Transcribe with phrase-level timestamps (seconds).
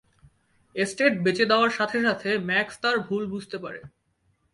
[0.75, 3.79] Estate বেচে দেওয়ার সাথে সাথে ম্যাক্স তার ভুল বুঝতে পারে।